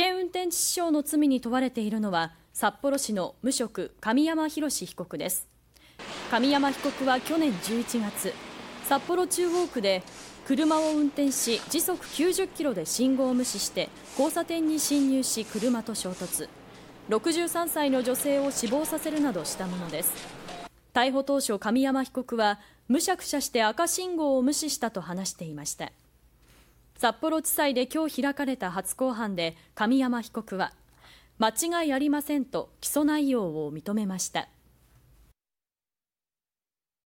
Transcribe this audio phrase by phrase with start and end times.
[0.00, 5.48] 険運転致死傷の罪に問われているのは札幌市の無職神山博被告です。
[6.30, 8.32] 神山被告は去年11月
[8.84, 10.04] 札幌中央区で
[10.46, 16.48] 車を運転し時速90キロで信号を無視して交差点に進入し車と衝突。
[17.08, 20.12] 63歳の女性を死亡させるなどしたものです。
[20.94, 25.90] 逮捕当初神山被告はむしゃくしゃして赤信号を無視したと話していました。
[26.98, 30.72] 札幌地裁で今日開かれた初公判で神山被告は
[31.38, 34.48] 間違いありませんと起訴内容を認めました。